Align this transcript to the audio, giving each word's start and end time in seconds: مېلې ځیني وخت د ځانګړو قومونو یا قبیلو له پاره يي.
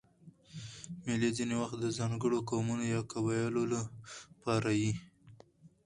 مېلې 1.05 1.29
ځیني 1.37 1.55
وخت 1.61 1.77
د 1.81 1.85
ځانګړو 1.97 2.37
قومونو 2.49 2.83
یا 2.93 3.01
قبیلو 3.11 3.63
له 3.73 3.81
پاره 4.43 4.73
يي. 4.81 4.91